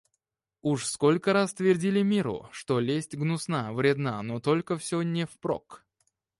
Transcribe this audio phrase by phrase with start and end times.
[0.63, 5.85] Уж сколько раз твердили миру, что лесть гнусна, вредна; но только всё не впрок